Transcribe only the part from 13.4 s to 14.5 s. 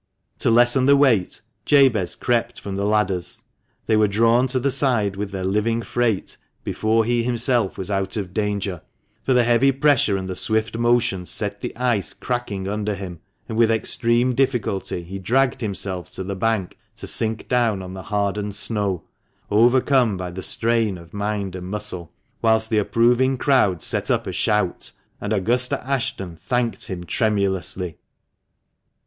and with extreme